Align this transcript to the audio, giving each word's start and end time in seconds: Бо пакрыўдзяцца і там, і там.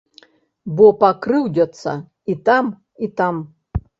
Бо 0.79 0.87
пакрыўдзяцца 1.01 1.93
і 2.35 2.39
там, 2.49 2.65
і 3.07 3.13
там. 3.21 3.35